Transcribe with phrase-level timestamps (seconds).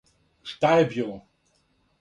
[0.51, 1.21] Што је било.